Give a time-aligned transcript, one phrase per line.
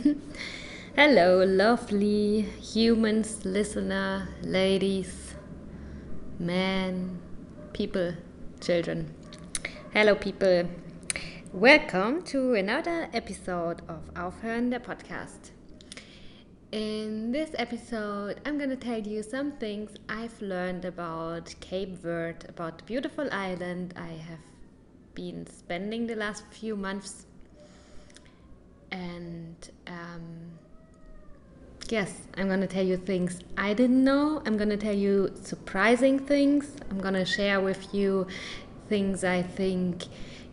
[0.96, 1.44] Hello.
[1.44, 5.34] Lovely humans, listener, ladies,
[6.38, 7.18] men,
[7.72, 8.14] people,
[8.60, 9.14] children.
[9.92, 10.68] Hello, people.
[11.52, 15.52] Welcome to another episode of Aufhören der Podcast.
[16.72, 22.46] In this episode, I'm going to tell you some things I've learned about Cape Verde,
[22.48, 24.44] about the beautiful island I have
[25.14, 27.26] been spending the last few months.
[28.90, 30.52] And um,
[31.88, 34.42] yes, I'm to tell you things I didn't know.
[34.46, 36.76] I'm to tell you surprising things.
[36.90, 38.26] I'm to share with you
[38.88, 40.04] things I think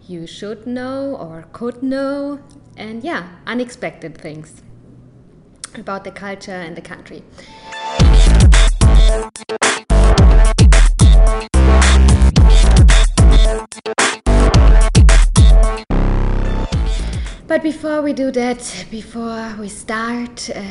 [0.08, 2.40] you should know or could know.
[2.76, 4.62] And yeah, unexpected things
[5.76, 7.24] about the culture and the country.
[17.58, 20.62] But before we do that, before we start, uh,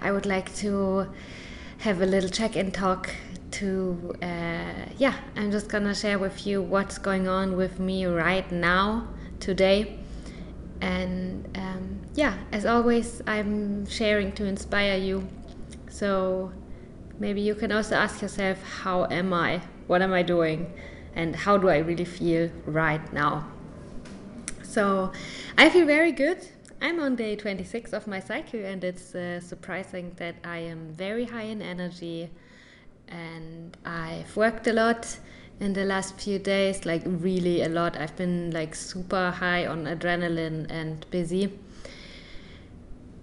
[0.00, 1.06] I would like to
[1.80, 3.10] have a little check in talk
[3.50, 8.50] to, uh, yeah, I'm just gonna share with you what's going on with me right
[8.50, 9.06] now,
[9.38, 9.98] today.
[10.80, 15.28] And um, yeah, as always, I'm sharing to inspire you.
[15.90, 16.52] So
[17.18, 19.60] maybe you can also ask yourself, how am I?
[19.88, 20.72] What am I doing?
[21.14, 23.46] And how do I really feel right now?
[24.70, 25.10] So
[25.58, 26.46] I feel very good.
[26.80, 31.24] I'm on day 26 of my cycle, and it's uh, surprising that I am very
[31.24, 32.30] high in energy
[33.08, 35.18] and I've worked a lot
[35.58, 37.96] in the last few days, like really a lot.
[37.96, 41.52] I've been like super high on adrenaline and busy.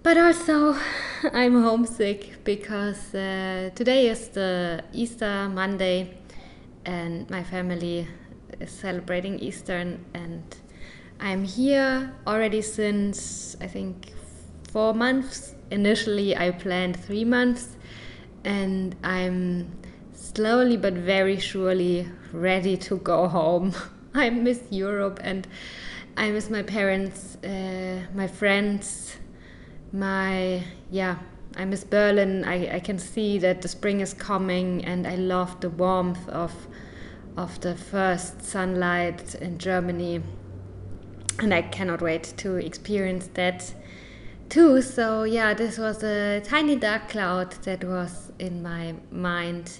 [0.03, 0.75] But also,
[1.33, 6.17] I'm homesick because uh, today is the Easter Monday,
[6.85, 8.05] and my family
[8.59, 10.43] is celebrating Easter, and
[11.19, 14.13] I'm here already since I think
[14.71, 15.55] four months.
[15.71, 17.75] Initially, I planned three months,
[18.43, 19.71] and I'm
[20.13, 23.73] slowly but very surely ready to go home.
[24.13, 25.47] I miss Europe and
[26.15, 29.17] I miss my parents, uh, my friends
[29.91, 31.17] my yeah
[31.55, 32.43] I miss Berlin.
[32.45, 36.53] I, I can see that the spring is coming, and I love the warmth of
[37.35, 40.21] of the first sunlight in Germany,
[41.39, 43.73] and I cannot wait to experience that
[44.49, 44.81] too.
[44.81, 49.79] So yeah, this was a tiny dark cloud that was in my mind,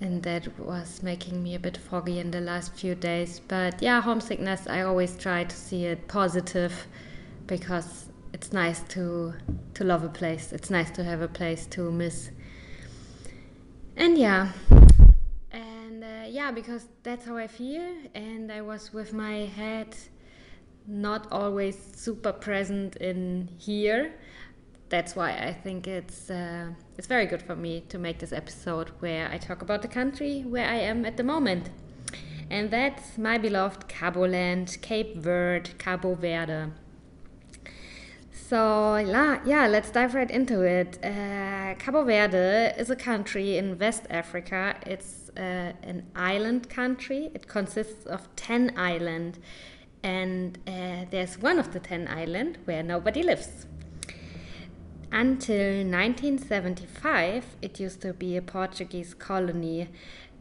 [0.00, 3.40] and that was making me a bit foggy in the last few days.
[3.40, 4.66] But yeah, homesickness.
[4.66, 6.86] I always try to see it positive
[7.46, 9.34] because it's nice to
[9.74, 10.52] to love a place.
[10.52, 12.30] It's nice to have a place to miss.
[13.96, 14.52] And yeah,
[15.50, 17.82] and uh, yeah, because that's how I feel.
[18.14, 19.96] And I was with my head
[20.88, 24.14] not always super present in here.
[24.88, 28.90] That's why I think it's uh, it's very good for me to make this episode
[29.00, 31.70] where I talk about the country where I am at the moment.
[32.50, 36.72] And that's my beloved Cabo Land, Cape Verde, Cabo Verde.
[38.32, 40.98] So, yeah, let's dive right into it.
[41.04, 44.76] Uh, Cabo Verde is a country in West Africa.
[44.86, 47.30] It's uh, an island country.
[47.34, 49.38] It consists of 10 islands,
[50.08, 53.66] and uh, there's one of the 10 islands where nobody lives.
[55.10, 59.88] Until 1975, it used to be a Portuguese colony,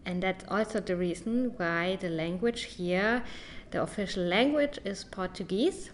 [0.06, 3.24] and that's also the reason why the language here,
[3.72, 5.90] the official language, is Portuguese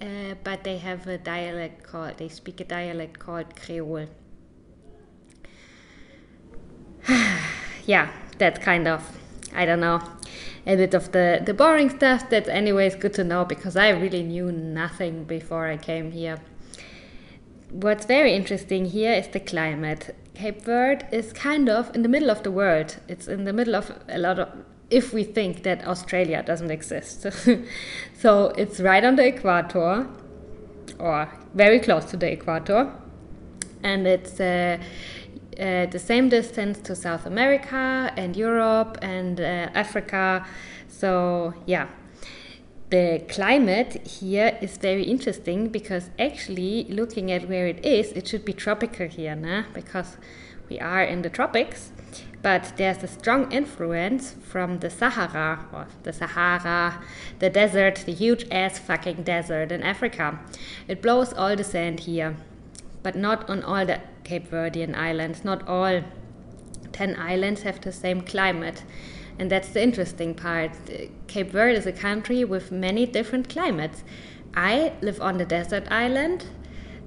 [0.00, 4.06] uh, but they have a dialect called, they speak a dialect called Creole.
[7.86, 9.02] yeah, that's kind of,
[9.54, 10.00] I don't know,
[10.68, 14.22] a bit of the, the boring stuff that's anyways good to know because I really
[14.22, 16.38] knew nothing before I came here.
[17.70, 20.14] What's very interesting here is the climate.
[20.34, 22.98] Cape Verde is kind of in the middle of the world.
[23.08, 24.48] It's in the middle of a lot of
[24.90, 27.26] if we think that Australia doesn't exist.
[28.18, 30.06] so it's right on the equator,
[30.98, 32.90] or very close to the equator,
[33.82, 34.78] and it's uh,
[35.58, 40.46] uh, the same distance to South America and Europe and uh, Africa.
[40.88, 41.88] So, yeah.
[42.90, 48.46] The climate here is very interesting because actually, looking at where it is, it should
[48.46, 49.64] be tropical here, nah?
[49.74, 50.16] because
[50.70, 51.92] we are in the tropics
[52.42, 57.02] but there's a strong influence from the Sahara, or the Sahara,
[57.40, 60.38] the desert, the huge ass fucking desert in Africa.
[60.86, 62.36] It blows all the sand here,
[63.02, 65.42] but not on all the Cape Verdean islands.
[65.42, 66.02] Not all
[66.92, 68.84] 10 islands have the same climate.
[69.38, 70.72] And that's the interesting part.
[71.28, 74.04] Cape Verde is a country with many different climates
[74.54, 76.46] I live on the desert island.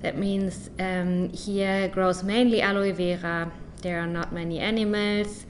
[0.02, 3.52] That means um, here grows mainly aloe vera.
[3.82, 5.46] There are not many animals.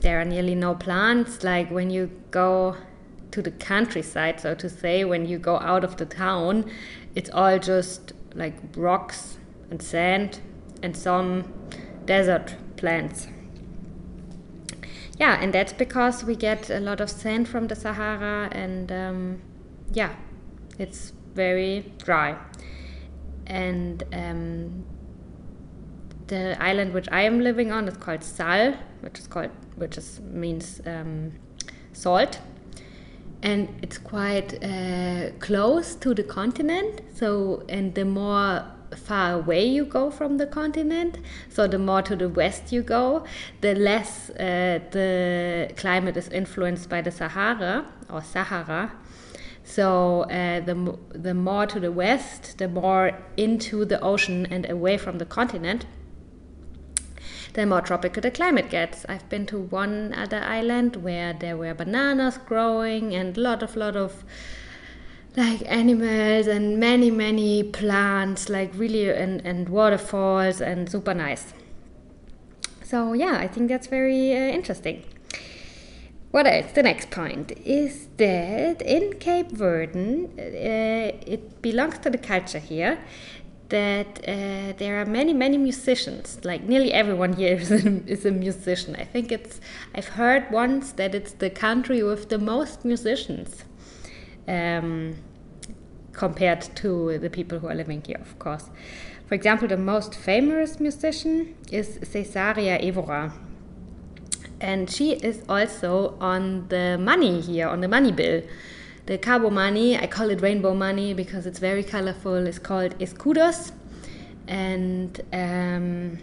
[0.00, 1.44] There are nearly no plants.
[1.44, 2.76] Like when you go
[3.30, 6.70] to the countryside, so to say, when you go out of the town,
[7.14, 9.38] it's all just like rocks
[9.70, 10.40] and sand
[10.82, 11.44] and some
[12.04, 13.28] desert plants.
[15.18, 19.42] Yeah, and that's because we get a lot of sand from the Sahara, and um,
[19.92, 20.14] yeah,
[20.78, 22.36] it's very dry.
[23.46, 24.84] And um,
[26.26, 30.20] the island which I am living on is called Sal, which is called which is
[30.20, 31.32] means um,
[31.92, 32.40] salt,
[33.42, 37.00] and it's quite uh, close to the continent.
[37.14, 41.18] So, and the more far away you go from the continent,
[41.48, 43.24] so the more to the west you go,
[43.60, 48.92] the less uh, the climate is influenced by the Sahara or Sahara.
[49.64, 54.96] So uh, the the more to the west, the more into the ocean and away
[54.96, 55.86] from the continent,
[57.54, 59.04] the more tropical the climate gets.
[59.08, 63.74] I've been to one other island where there were bananas growing and a lot of
[63.74, 64.24] lot of
[65.36, 71.52] like animals and many many plants like really and, and waterfalls and super nice.
[72.82, 75.04] So yeah i think that's very uh, interesting.
[76.30, 76.72] What else?
[76.72, 77.52] The next point.
[77.64, 82.98] Is that in cape Verde, uh, it belongs to the culture here
[83.70, 86.38] that uh, there are many many musicians.
[86.44, 88.96] Like nearly everyone here is a, is a musician.
[88.96, 89.60] I think it's
[89.94, 93.64] i've heard once that it's the country with the most musicians
[94.48, 95.16] um,
[96.12, 98.70] compared to the people who are living here, of course.
[99.26, 103.32] For example, the most famous musician is Cesaria Evora.
[104.60, 108.42] And she is also on the money here, on the money bill.
[109.06, 113.72] The Cabo money, I call it rainbow money because it's very colorful, it's called Escudos.
[114.48, 116.18] And um,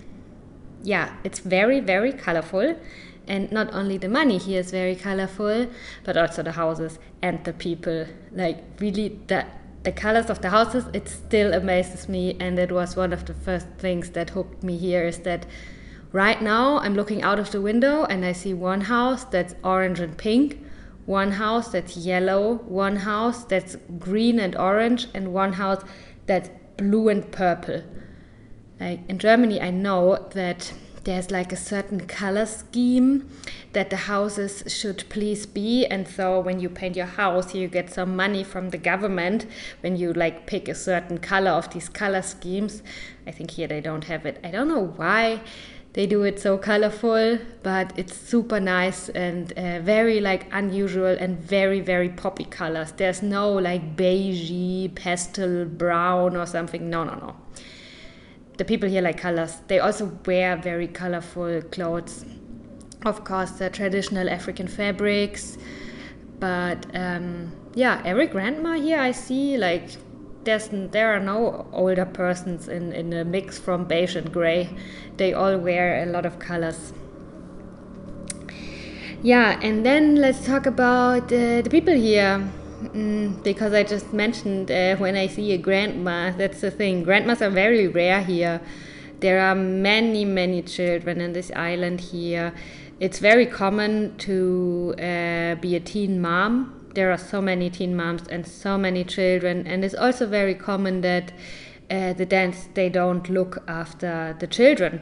[0.81, 2.75] yeah, it's very, very colorful
[3.27, 5.67] and not only the money here is very colorful
[6.03, 8.05] but also the houses and the people.
[8.31, 9.45] Like really the
[9.83, 13.33] the colors of the houses it still amazes me and it was one of the
[13.33, 15.45] first things that hooked me here is that
[16.13, 19.99] right now i'm looking out of the window and i see one house that's orange
[19.99, 20.63] and pink
[21.05, 25.83] one house that's yellow one house that's green and orange and one house
[26.25, 27.83] that's blue and purple.
[28.79, 30.71] Like in germany i know that
[31.03, 33.29] there's like a certain color scheme
[33.73, 35.85] that the houses should please be.
[35.85, 39.45] And so when you paint your house you get some money from the government.
[39.81, 42.81] When you like pick a certain color of these color schemes
[43.25, 44.39] i think here they don't have it.
[44.43, 45.41] I don't know why
[45.93, 51.37] they do it so colorful but it's super nice and uh, very like unusual and
[51.39, 52.91] very very poppy colors.
[52.93, 56.89] There's no like beigey pastel brown or something.
[56.89, 57.35] No no no
[58.57, 59.57] the people here like colors.
[59.67, 62.25] They also wear very colorful clothes.
[63.05, 65.57] Of course, the traditional African fabrics.
[66.39, 69.89] But um, yeah, every grandma here I see like
[70.43, 74.69] there's there are no older persons in in a mix from beige and gray.
[75.17, 76.93] They all wear a lot of colors.
[79.21, 82.49] Yeah, and then let's talk about uh, the people here.
[82.83, 87.03] Mm, because I just mentioned uh, when I see a grandma, that's the thing.
[87.03, 88.61] Grandmas are very rare here.
[89.19, 92.53] There are many, many children in this island here.
[92.99, 96.89] It's very common to uh, be a teen mom.
[96.93, 101.01] There are so many teen moms and so many children, and it's also very common
[101.01, 101.31] that
[101.89, 105.01] uh, the dads they don't look after the children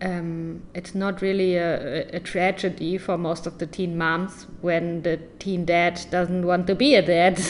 [0.00, 5.18] um, it's not really a, a, tragedy for most of the teen moms when the
[5.38, 7.40] teen dad doesn't want to be a dad.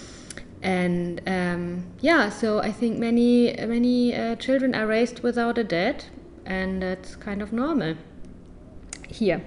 [0.62, 6.04] and um, yeah, so I think many many uh, children are raised without a dad,
[6.46, 7.96] and that's kind of normal
[9.08, 9.42] here.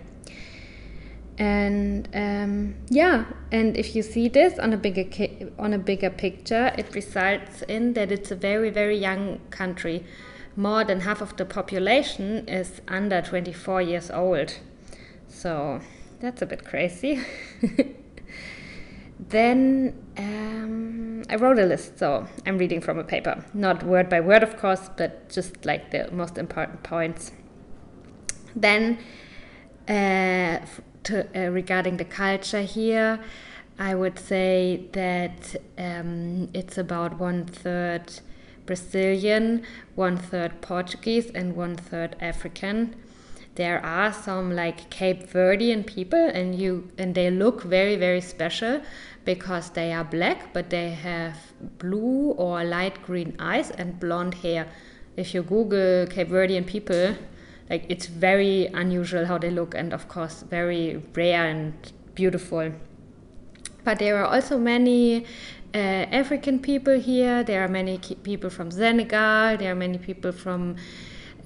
[1.38, 6.74] And um, yeah, and if you see this on a bigger on a bigger picture,
[6.78, 10.06] it results in that it's a very very young country
[10.56, 14.60] more than half of the population is under 24 years old.
[15.28, 15.82] So
[16.20, 17.22] that's a bit crazy.
[19.20, 23.44] then um, I wrote a list, so I'm reading from a paper.
[23.54, 27.32] Not word by word, of course, but just like the most important points.
[28.56, 29.00] Then,
[29.88, 30.60] uh,
[31.04, 33.20] to, uh, regarding the culture here,
[33.80, 38.22] I would say that um, it's about one third
[38.66, 39.64] Brazilian,
[39.96, 42.96] one third Portuguese, and one third African.
[43.56, 48.82] there are some like Cape Verdean people, and you and they look very very special
[49.26, 51.38] because they are black, but they have
[51.78, 54.68] blue or light green eyes and blonde hair.
[55.16, 57.16] If you Google Cape Verdean people,
[57.70, 61.74] like it's very unusual how they look, and of course very rare and
[62.16, 62.72] beautiful.
[63.84, 65.26] But there are also many
[65.74, 67.44] uh, African people here.
[67.44, 69.58] There are many people from Senegal.
[69.58, 70.76] There are many people from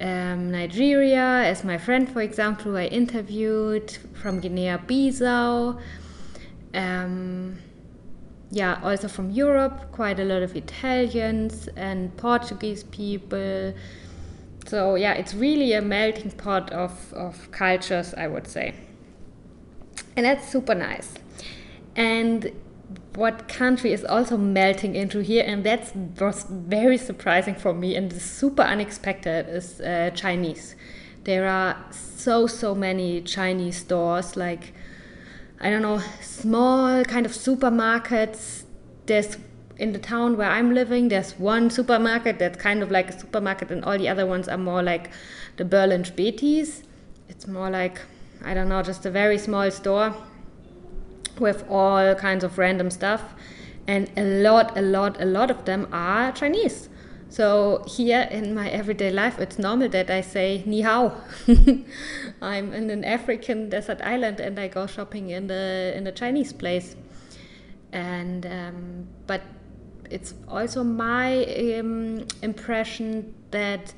[0.00, 5.80] um, Nigeria, as my friend, for example, who I interviewed from Guinea-Bissau.
[6.74, 7.58] Um,
[8.50, 13.74] yeah, also from Europe, quite a lot of Italians and Portuguese people.
[14.66, 18.74] So yeah, it's really a melting pot of, of cultures, I would say.
[20.16, 21.14] And that's super nice.
[21.96, 22.52] And
[23.14, 28.12] what country is also melting into here, and that was very surprising for me and
[28.12, 30.74] super unexpected, is uh, Chinese.
[31.24, 34.72] There are so, so many Chinese stores, like,
[35.60, 38.64] I don't know, small kind of supermarkets.
[39.06, 39.36] There's
[39.76, 43.70] in the town where I'm living, there's one supermarket that's kind of like a supermarket,
[43.70, 45.10] and all the other ones are more like
[45.56, 46.82] the Berlin Spätis.
[47.28, 48.00] It's more like,
[48.44, 50.14] I don't know, just a very small store
[51.38, 53.34] with all kinds of random stuff.
[53.86, 56.88] And a lot, a lot, a lot of them are Chinese.
[57.30, 61.14] So here in my everyday life, it's normal that I say ni hao.
[62.42, 66.52] I'm in an African desert island and I go shopping in the in a Chinese
[66.52, 66.96] place.
[67.92, 69.42] And um, but
[70.10, 71.44] it's also my
[71.78, 73.92] um, impression that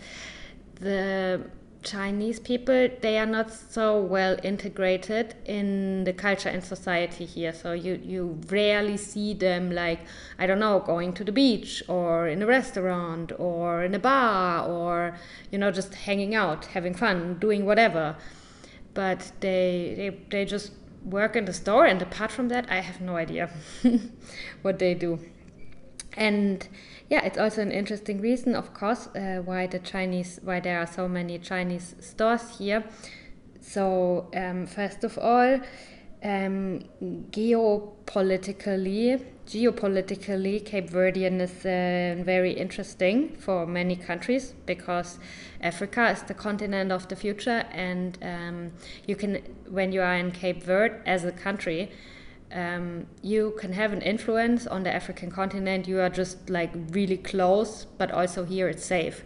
[0.81, 1.41] the
[1.83, 7.53] Chinese people, they are not so well integrated in the culture and society here.
[7.53, 10.01] So you, you rarely see them like,
[10.39, 14.69] I don't know, going to the beach or in a restaurant or in a bar
[14.69, 15.17] or,
[15.51, 18.17] you know, just hanging out, having fun, doing whatever.
[18.93, 20.73] But they, they, they just
[21.05, 21.87] work in the store.
[21.87, 23.51] And apart from that, I have no idea
[24.63, 25.19] what they do.
[26.15, 26.67] And
[27.11, 30.87] yeah, it's also an interesting reason, of course, uh, why the Chinese, why there are
[30.87, 32.85] so many Chinese stores here.
[33.61, 35.61] So um, first of all,
[36.23, 36.85] um,
[37.33, 45.19] geopolitically, geopolitically, Cape Verdean is uh, very interesting for many countries because
[45.61, 48.71] Africa is the continent of the future, and um,
[49.09, 51.91] you can, when you are in Cape Verde as a country,
[52.53, 55.87] um, you can have an influence on the African continent.
[55.87, 59.25] You are just like really close, but also here it's safe.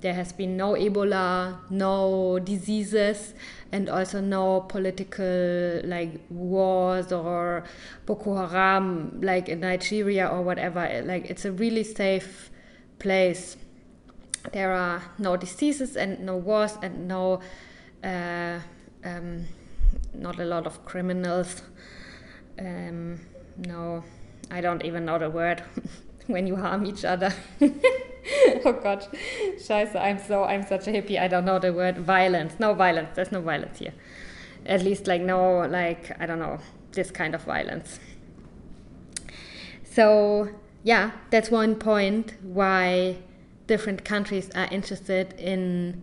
[0.00, 3.34] There has been no Ebola, no diseases,
[3.70, 7.64] and also no political like wars or
[8.06, 11.02] Boko Haram like in Nigeria or whatever.
[11.04, 12.50] Like it's a really safe
[12.98, 13.56] place.
[14.52, 17.40] There are no diseases and no wars and no,
[18.02, 18.60] uh,
[19.04, 19.44] um,
[20.14, 21.62] not a lot of criminals
[22.60, 23.20] um,
[23.56, 24.04] no,
[24.50, 25.62] I don't even know the word
[26.26, 27.32] when you harm each other.
[27.60, 29.06] oh God,
[29.58, 31.18] scheiße, I'm so, I'm such a hippie.
[31.18, 32.54] I don't know the word violence.
[32.58, 33.10] No violence.
[33.14, 33.94] There's no violence here.
[34.66, 36.58] At least like no, like, I don't know,
[36.92, 37.98] this kind of violence.
[39.84, 40.50] So
[40.82, 43.16] yeah, that's one point why
[43.66, 46.00] different countries are interested in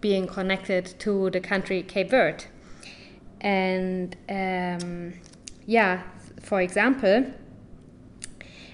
[0.00, 2.44] being connected to the country Cape Verde.
[3.40, 5.14] And um,
[5.66, 6.02] yeah,
[6.40, 7.26] for example,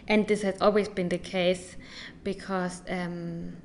[0.06, 1.76] and this has always been the case
[2.24, 3.56] because um,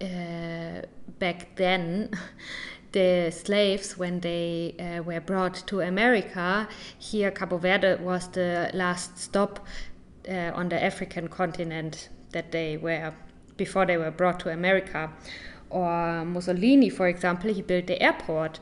[0.00, 0.82] uh,
[1.18, 2.10] back then
[2.92, 9.18] the slaves when they uh, were brought to america here cabo verde was the last
[9.18, 9.66] stop
[10.28, 13.12] uh, on the african continent that they were
[13.56, 15.10] before they were brought to america.
[15.70, 18.60] Or mussolini for example he built the airport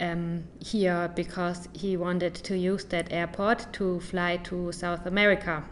[0.00, 5.64] um, here because he wanted to use that airport to fly to South America.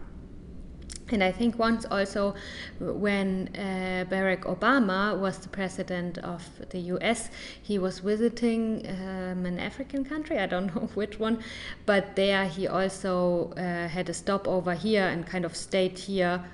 [1.13, 2.35] And I think once also
[2.79, 7.31] when uh, Barack Obama was the president of the US,
[7.63, 11.43] he was visiting um, an African country, I don't know which one,
[11.85, 16.45] but there he also uh, had a stopover here and kind of stayed here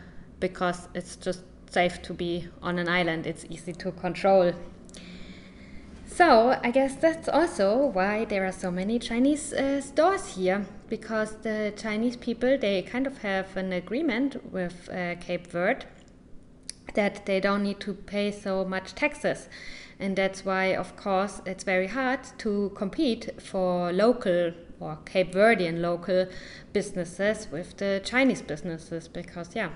[0.40, 4.52] because it's just safe to be on an island, it's easy to control
[6.16, 11.37] so I guess that's also why there are so many Chinese uh, stores here because
[11.42, 15.85] the Chinese people they kind of have an agreement with uh, Cape Verde
[16.94, 19.50] that they don't need to pay so much taxes.
[20.00, 25.82] And that's why of course it's very hard to compete for local or Cape Verdean
[25.82, 26.28] local
[26.73, 29.68] businesses with the Chinese businesses because yeah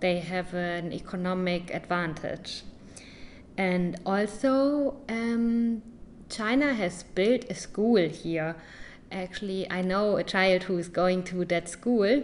[0.00, 2.62] they have an economic advantage
[3.58, 5.82] and also um,
[6.30, 8.54] China has built a school here.
[9.10, 12.22] Actually, I know a child who is going to that school,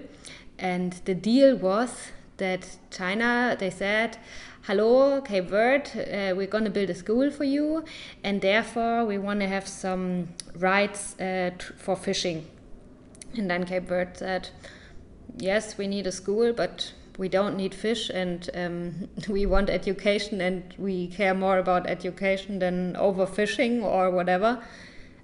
[0.58, 4.16] and the deal was that China, they said,
[4.62, 7.84] hello, Cape Verde, uh, we're going to build a school for you,
[8.22, 12.46] and therefore we want to have some rights uh, for fishing.
[13.36, 14.50] And then Cape Verde said,
[15.36, 20.40] yes, we need a school, but we don't need fish, and um, we want education,
[20.40, 24.62] and we care more about education than overfishing or whatever.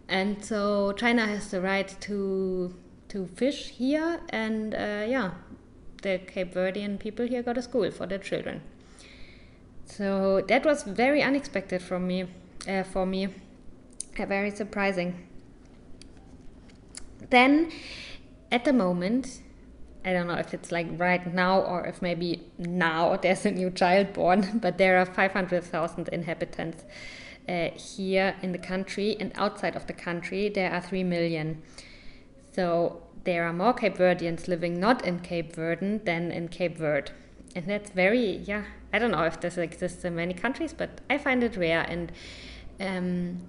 [0.08, 2.74] And so China has the right to
[3.08, 5.32] to fish here, and uh, yeah,
[6.02, 8.62] the Cape Verdean people here got a school for their children.
[9.84, 12.26] So that was very unexpected from me,
[12.68, 13.28] uh, for me,
[14.18, 15.26] uh, very surprising.
[17.28, 17.72] Then,
[18.52, 19.42] at the moment,
[20.04, 23.70] I don't know if it's like right now or if maybe now there's a new
[23.70, 26.84] child born, but there are 500,000 inhabitants
[27.48, 31.62] uh, here in the country, and outside of the country, there are 3 million.
[32.52, 37.12] So there are more Cape Verdeans living not in Cape Verde than in Cape Verde.
[37.54, 41.18] And that's very, yeah, I don't know if this exists in many countries, but I
[41.18, 41.82] find it rare.
[41.82, 42.12] And
[42.78, 43.40] um,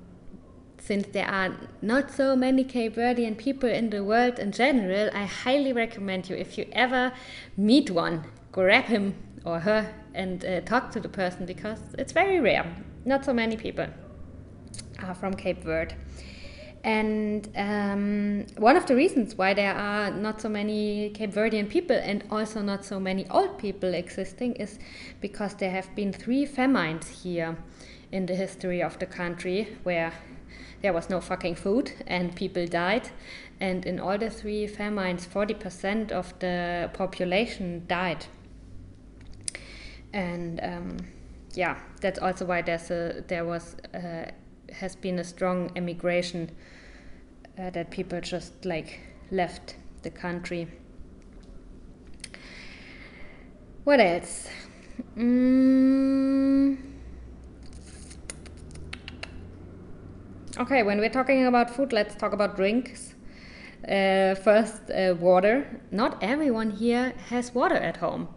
[0.83, 5.25] since there are not so many Cape Verdean people in the world in general, I
[5.25, 7.13] highly recommend you, if you ever
[7.55, 12.39] meet one, grab him or her and uh, talk to the person because it's very
[12.39, 12.65] rare.
[13.05, 13.87] Not so many people
[15.03, 15.95] are from Cape Verde.
[16.83, 21.95] And um, one of the reasons why there are not so many Cape Verdean people
[21.95, 24.79] and also not so many old people existing is
[25.19, 27.55] because there have been three famines here
[28.11, 30.11] in the history of the country where
[30.81, 33.09] there was no fucking food and people died.
[33.59, 38.25] And in all the three famines, 40% of the population died.
[40.13, 40.97] And um,
[41.53, 44.31] yeah, that's also why there's a, there was uh,
[44.71, 46.49] has been a strong emigration
[47.59, 50.67] uh, that people just like left the country.
[53.83, 54.47] What else?
[55.17, 56.90] Mm.
[60.61, 63.15] Okay, when we're talking about food, let's talk about drinks.
[63.83, 65.81] Uh, first, uh, water.
[65.89, 68.27] Not everyone here has water at home.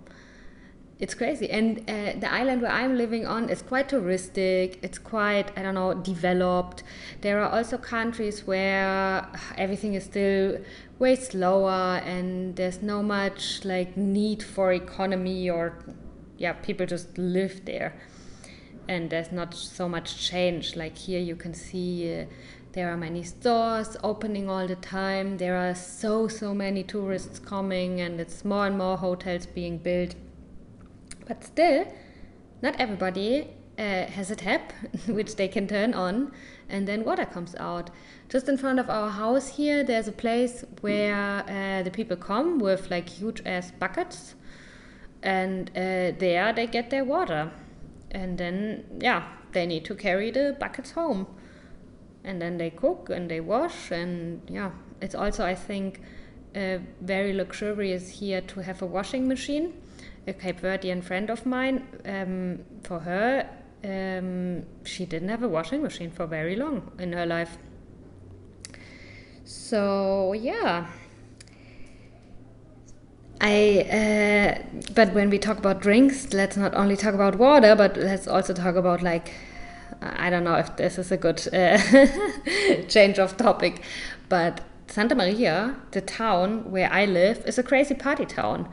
[0.98, 1.50] It's crazy.
[1.50, 4.78] And uh, the island where i'm living on is quite touristic.
[4.80, 6.82] It's quite i don't know developed.
[7.20, 10.60] There are also countries where everything is still
[10.98, 15.76] way slower and there's no much like need for economy or
[16.38, 17.92] yeah people just live there
[18.88, 22.25] and there's not so much change like here you can see uh,
[22.73, 28.01] there are many stores opening all the time there are so so many tourists coming
[28.01, 30.14] and it's more and more hotels being built
[31.27, 31.87] but still,
[32.61, 34.73] not everybody uh, has a tap
[35.07, 36.33] which they can turn on
[36.68, 37.90] and then water comes out.
[38.29, 42.59] Just in front of our house here, there's a place where uh, the people come
[42.59, 44.35] with like huge ass buckets
[45.23, 47.51] and uh, there they get their water.
[48.14, 51.27] And then, yeah, they need to carry the buckets home.
[52.24, 53.90] And then they cook and they wash.
[53.90, 54.70] And yeah,
[55.03, 56.00] it's also, I think,
[56.57, 59.74] uh, very luxurious here to have a washing machine
[60.27, 63.48] a Cape Verdean friend of mine, um, for her,
[63.85, 67.59] um, she didn't have a washing machine for very long in her life.
[69.44, 70.87] So yeah.
[73.46, 77.96] I, uh, but when we talk about drinks, let's not only talk about water, but
[77.96, 79.33] let's also talk about like,
[80.00, 81.78] I don't know if this is a good uh,
[82.88, 83.83] change of topic,
[84.30, 88.68] but Santa Maria, the town where I live, is a crazy party town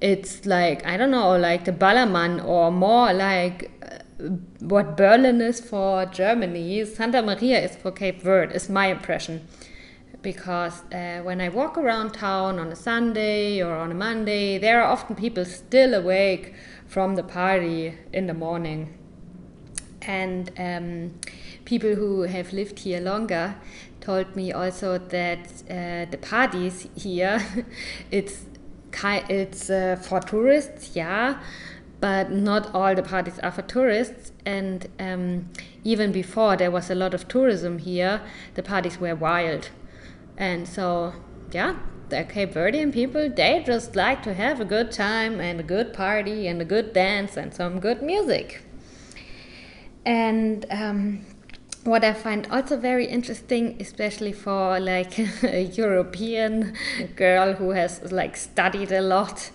[0.00, 4.24] it's like I don't know, like the Ballermann or more like uh,
[4.60, 8.54] what Berlin is for Germany, Santa Maria is for Cape Verde.
[8.54, 9.46] Is my impression,
[10.32, 14.82] because uh, when I walk around town on a Sunday or on a Monday, there
[14.82, 16.52] are often people still awake
[16.86, 18.92] from the party in the morning,
[20.02, 21.14] and um,
[21.64, 23.56] people who have lived here longer
[24.02, 27.40] told me also that uh, the parties here
[28.10, 28.44] it's
[29.30, 31.40] it's uh, for tourists, yeah,
[32.00, 34.32] but not all the parties are for tourists.
[34.44, 35.48] And um,
[35.84, 38.20] even before there was a lot of tourism here,
[38.56, 39.70] the parties were wild.
[40.38, 41.14] And so,
[41.50, 41.74] yeah,
[42.10, 45.92] the Cape Verdean people, they just like to have a good time and a good
[45.92, 48.62] party and a good dance and some good music.
[50.06, 51.26] And um,
[51.82, 56.74] what I find also very interesting, especially for like a European
[57.16, 59.50] girl who has like studied a lot,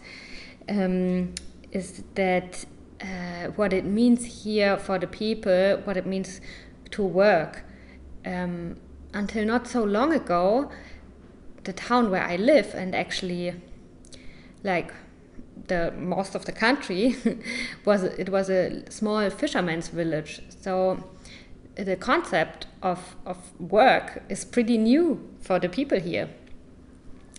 [0.67, 1.34] um,
[1.72, 2.65] is that
[3.02, 6.41] uh, what it means here for the people, what it means
[6.91, 7.63] to work.
[8.26, 8.76] um,
[9.13, 10.71] until not so long ago,
[11.63, 13.54] the town where I live and actually
[14.63, 14.93] like
[15.67, 17.15] the most of the country
[17.86, 20.41] was it was a small fisherman's village.
[20.62, 21.04] So
[21.76, 26.30] the concept of, of work is pretty new for the people here.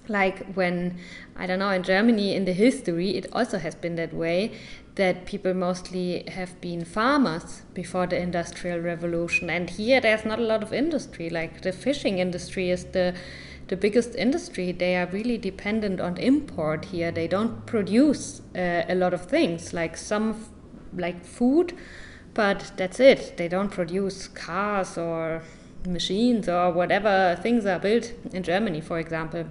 [0.07, 0.99] Like when,
[1.37, 4.53] I don't know, in Germany in the history, it also has been that way
[4.97, 9.51] that people mostly have been farmers before the industrial revolution.
[9.51, 11.29] And here there's not a lot of industry.
[11.31, 13.15] Like the fishing industry is the
[13.67, 14.73] the biggest industry.
[14.73, 17.11] They are really dependent on import here.
[17.11, 20.45] They don't produce uh, a lot of things like some
[20.97, 21.73] like food
[22.35, 23.37] but that's it.
[23.37, 25.43] They don't produce cars or
[25.87, 29.47] machines or whatever things are built in Germany, for example.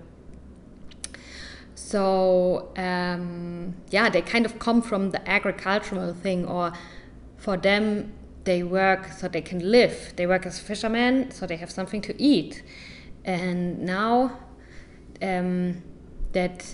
[1.85, 6.71] So, um, yeah, they kind of come from the agricultural thing, or
[7.37, 8.13] for them,
[8.45, 10.13] they work so they can live.
[10.15, 12.63] They work as fishermen so they have something to eat.
[13.25, 14.39] And now
[15.21, 15.83] um,
[16.31, 16.73] that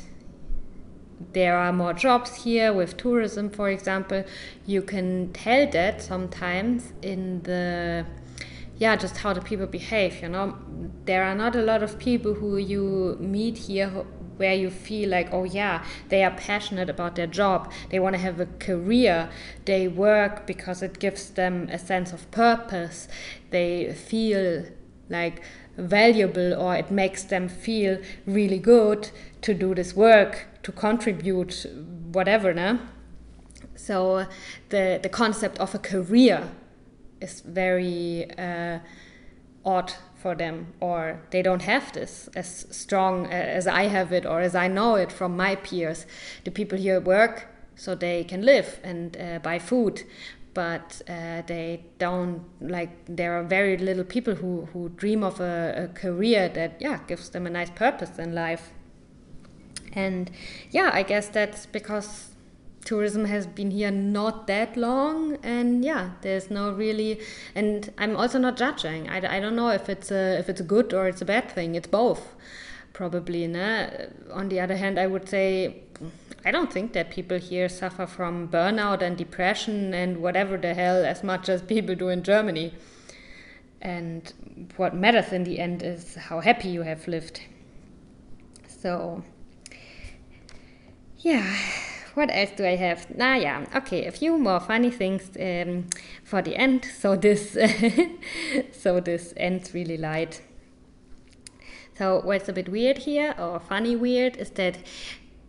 [1.33, 4.23] there are more jobs here with tourism, for example,
[4.67, 8.05] you can tell that sometimes in the
[8.77, 10.21] yeah, just how the people behave.
[10.21, 10.55] You know,
[11.03, 14.05] there are not a lot of people who you meet here
[14.39, 17.69] where you feel like, oh yeah, they are passionate about their job.
[17.89, 19.29] They want to have a career.
[19.65, 23.09] They work because it gives them a sense of purpose.
[23.49, 24.65] They feel
[25.09, 25.41] like
[25.77, 31.65] valuable or it makes them feel really good to do this work to contribute
[32.11, 32.79] whatever no?
[33.75, 34.25] so
[34.69, 36.49] the the concept of a career
[37.21, 38.79] is very uh,
[39.63, 44.41] odd for them or they don't have this as strong as I have it or
[44.41, 46.05] as I know it from my peers.
[46.43, 50.03] The people here work so they can live and uh, buy food
[50.53, 55.85] but uh, they don't like there are very little people who, who dream of a,
[55.85, 58.71] a career that yeah gives them a nice purpose in life.
[59.93, 60.29] And
[60.71, 62.31] yeah, I guess that's because
[62.85, 67.19] tourism has been here not that long and yeah there's no really
[67.53, 69.09] and i'm also not judging.
[69.09, 71.51] I, I don't know if it's a if it's a good or it's a bad
[71.51, 71.75] thing.
[71.75, 72.35] It's both
[72.93, 73.87] probably nah?
[74.31, 75.83] on the other hand i would say
[76.43, 81.05] i don't think that people here suffer from burnout and depression and whatever the hell
[81.05, 82.73] as much as people do in germany.
[83.81, 84.33] And
[84.75, 87.41] what matters in the end is how happy you have lived.
[88.67, 89.23] So
[91.19, 91.55] yeah,
[92.19, 93.07] what else do I have?
[93.17, 95.85] Ah, yeah, okay, a few more funny things um,
[96.25, 96.85] for the end.
[97.01, 97.57] So this,
[98.73, 100.41] so this ends really light.
[101.97, 104.77] So what's a bit weird here, or funny weird, is that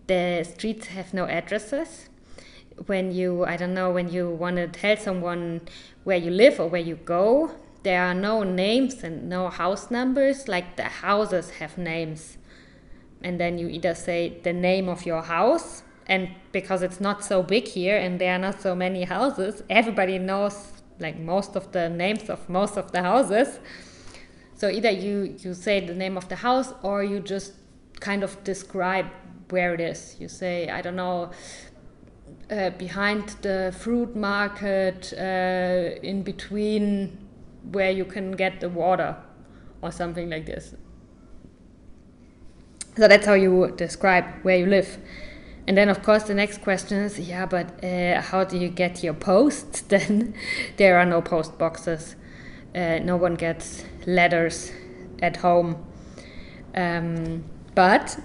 [0.07, 2.09] the streets have no addresses.
[2.87, 5.63] When you, I don't know, when you want to tell someone
[6.05, 7.51] where you live or where you go,
[7.83, 10.47] there are no names and no house numbers.
[10.47, 12.39] Like the houses have names
[13.23, 17.43] and then you either say the name of your house and because it's not so
[17.43, 21.89] big here and there are not so many houses everybody knows like most of the
[21.89, 23.59] names of most of the houses.
[24.55, 27.55] So either you you say the name of the house or you just
[28.01, 29.07] kind of describe
[29.49, 30.17] where it is.
[30.21, 31.31] You say i don't know
[32.51, 37.19] uh, behind the fruit market uh, in between
[37.73, 39.17] where you can get the water
[39.83, 40.75] or something like this.
[42.97, 44.99] So that's how you describe where you live.
[45.71, 49.05] And then, of course, the next question is yeah, but uh, how do you get
[49.05, 50.35] your posts then?
[50.79, 52.17] there are no post boxes.
[52.75, 54.73] Uh, no one gets letters
[55.23, 55.77] at home.
[56.75, 57.45] Um,
[57.77, 58.19] but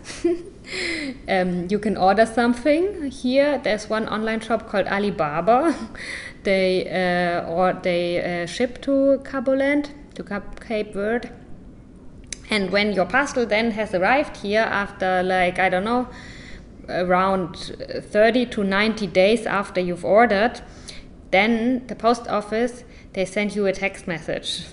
[1.29, 3.59] um, you can order something here.
[3.59, 5.75] There's one online shop called Alibaba.
[6.45, 11.29] they uh, or they uh, ship to Cabo Land, to Cape Verde
[12.49, 16.07] and when your parcel then has arrived here after, like, I don't know,
[16.89, 20.61] around 30 to 90 days after you've ordered,
[21.31, 24.65] then the post office they send you a text message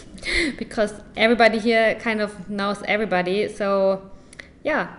[0.58, 3.48] because everybody here kind of knows everybody.
[3.48, 4.10] So,
[4.62, 4.94] yeah,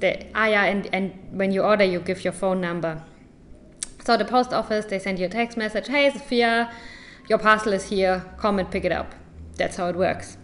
[0.00, 3.02] the, ah, yeah, and, and when you order, you give your phone number.
[4.04, 5.88] So the post office they send you a text message.
[5.88, 6.72] Hey, Sophia,
[7.28, 8.24] your parcel is here.
[8.38, 9.14] Come and pick it up.
[9.56, 10.38] That's how it works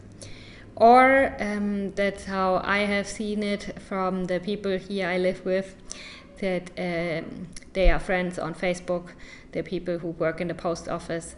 [0.77, 5.75] or um, that's how I have seen it from the people here I live with
[6.41, 9.13] that um, they are friends on Facebook,
[9.53, 11.35] the people who work in the post office,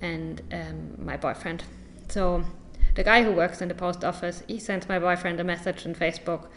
[0.00, 1.62] and um, my boyfriend.
[2.08, 2.44] So
[2.96, 5.94] the guy who works in the post office, he sends my boyfriend a message on
[5.94, 6.48] Facebook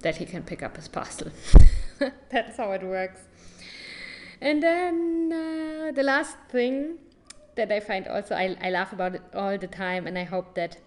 [0.00, 1.30] that he can pick up his parcel.
[2.30, 3.20] that's how it works.
[4.40, 6.98] And then uh, the last thing
[7.54, 10.54] that I find also I, I laugh about it all the time, and I hope
[10.56, 10.78] that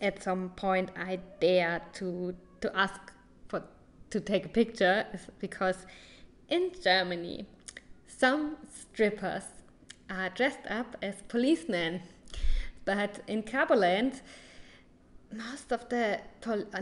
[0.00, 3.00] at some point I dare to to ask
[3.48, 3.62] for
[4.10, 5.06] to take a picture
[5.38, 5.86] because
[6.48, 7.46] in Germany
[8.06, 9.44] some strippers
[10.08, 12.02] are dressed up as policemen,
[12.84, 14.20] but in Caboland
[15.32, 16.80] most of the uh,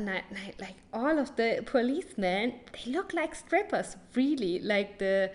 [0.58, 4.58] like all of the policemen they look like strippers really.
[4.58, 5.30] Like the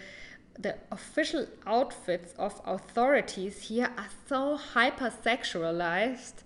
[0.60, 6.44] the official outfits of authorities here are so hypersexualized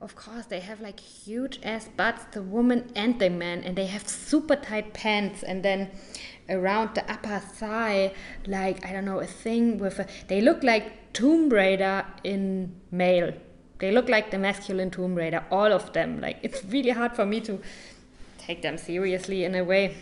[0.00, 3.86] of course they have like huge ass butts the woman and the man and they
[3.86, 5.90] have super tight pants and then
[6.48, 8.12] around the upper thigh
[8.46, 13.32] like i don't know a thing with a they look like tomb raider in male.
[13.78, 16.20] They look like the masculine tomb raider all of them.
[16.20, 17.60] Like it's really hard for me to
[18.36, 19.96] take them seriously in a way.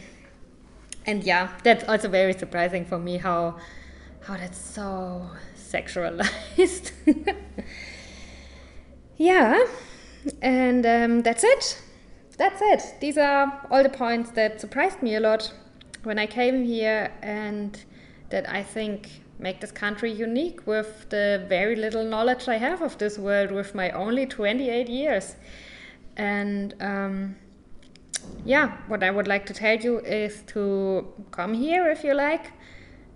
[1.06, 3.58] And yeah that's also very surprising for me how
[4.22, 6.92] how that's so sexualized
[9.22, 9.66] yeah
[10.40, 11.82] and um, that's it
[12.36, 15.52] that's it these are all the points that surprised me a lot
[16.02, 17.84] when i came here and
[18.30, 22.96] that i think make this country unique with the very little knowledge i have of
[22.98, 25.36] this world with my only 28 years
[26.16, 27.36] and um,
[28.44, 32.52] yeah, what I would like to tell you is to come here if you like.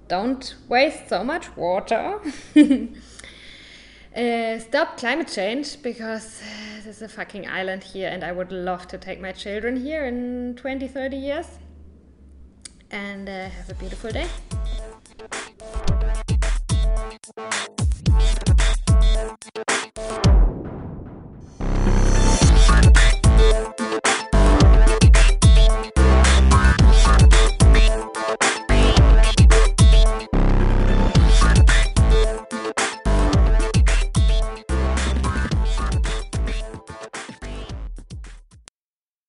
[0.09, 2.21] Don't waste so much water.
[4.17, 8.89] Uh, stop climate change because uh, there's a fucking island here and I would love
[8.89, 11.47] to take my children here in 20, 30 years.
[12.91, 14.27] And uh, have a beautiful day.